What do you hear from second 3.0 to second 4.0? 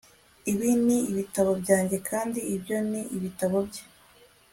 ibitabo bye